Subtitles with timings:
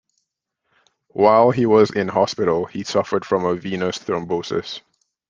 [1.09, 4.81] While he was in hospital, he suffered from a venous thrombosis.